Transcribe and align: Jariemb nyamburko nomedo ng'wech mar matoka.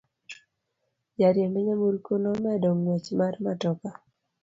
Jariemb 1.19 1.55
nyamburko 1.65 2.11
nomedo 2.23 2.69
ng'wech 2.79 3.07
mar 3.19 3.33
matoka. 3.45 3.89